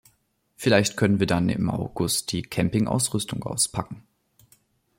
Vielleicht 0.55 0.97
können 0.97 1.19
wir 1.19 1.27
dann 1.27 1.47
im 1.49 1.69
August 1.69 2.31
die 2.31 2.41
Campingausrüstung 2.41 3.43
auspacken. 3.43 4.01